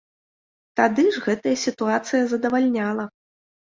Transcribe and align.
Тады 0.81 1.05
ж 1.13 1.23
гэтая 1.27 1.55
сітуацыя 1.67 2.23
задавальняла! 2.35 3.11